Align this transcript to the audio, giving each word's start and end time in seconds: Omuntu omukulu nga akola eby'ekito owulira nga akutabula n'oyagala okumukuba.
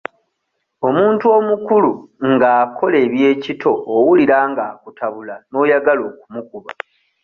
Omuntu 0.87 1.25
omukulu 1.37 1.91
nga 2.31 2.49
akola 2.63 2.97
eby'ekito 3.05 3.71
owulira 3.95 4.37
nga 4.49 4.63
akutabula 4.71 5.35
n'oyagala 5.51 6.01
okumukuba. 6.11 6.71